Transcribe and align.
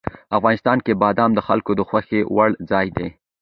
افغانستان 0.37 0.77
کې 0.85 0.93
بادام 1.03 1.31
د 1.35 1.39
خلکو 1.47 1.71
د 1.75 1.81
خوښې 1.89 2.19
وړ 2.35 2.49
ځای 2.71 2.87
دی. 2.97 3.07